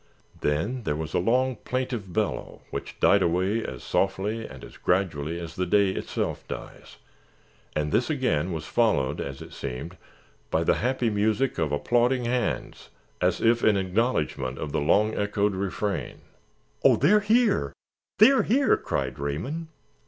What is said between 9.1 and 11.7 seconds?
as it seemed, by the happy music